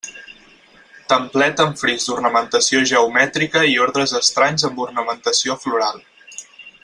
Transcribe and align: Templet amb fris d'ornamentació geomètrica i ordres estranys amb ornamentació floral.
Templet 1.11 1.61
amb 1.65 1.77
fris 1.81 2.07
d'ornamentació 2.07 2.81
geomètrica 2.93 3.63
i 3.73 3.77
ordres 3.87 4.15
estranys 4.23 4.69
amb 4.71 4.83
ornamentació 4.87 5.61
floral. 5.67 6.03